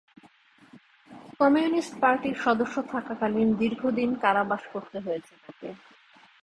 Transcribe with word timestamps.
Communist 1.39 1.93
পার্টির 2.01 2.35
সদস্য 2.45 2.75
থাকাকালীন 2.93 3.49
দীর্ঘ 3.59 3.81
দিন 3.97 4.09
কারাবাস 4.23 4.63
করতে 4.73 4.97
হয়েছে 5.05 5.33
তাকে। 5.43 5.69